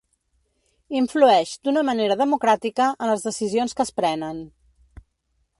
[1.01, 4.45] Influeix, d’una manera democràtica, en les decisions que es prenen.